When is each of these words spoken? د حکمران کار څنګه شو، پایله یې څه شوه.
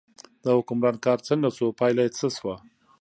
د 0.43 0.45
حکمران 0.57 0.95
کار 1.05 1.19
څنګه 1.27 1.47
شو، 1.57 1.67
پایله 1.79 2.01
یې 2.05 2.11
څه 2.17 2.27
شوه. 2.37 2.55